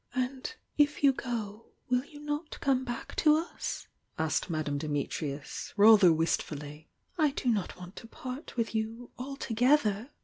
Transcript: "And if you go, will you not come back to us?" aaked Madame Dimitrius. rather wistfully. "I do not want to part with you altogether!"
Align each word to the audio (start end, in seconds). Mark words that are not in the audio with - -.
"And 0.15 0.55
if 0.79 1.03
you 1.03 1.13
go, 1.13 1.73
will 1.87 2.03
you 2.05 2.21
not 2.21 2.59
come 2.59 2.83
back 2.83 3.15
to 3.17 3.35
us?" 3.35 3.87
aaked 4.17 4.49
Madame 4.49 4.79
Dimitrius. 4.79 5.73
rather 5.77 6.11
wistfully. 6.11 6.89
"I 7.19 7.29
do 7.29 7.49
not 7.49 7.77
want 7.77 7.97
to 7.97 8.07
part 8.07 8.57
with 8.57 8.73
you 8.73 9.11
altogether!" 9.19 10.09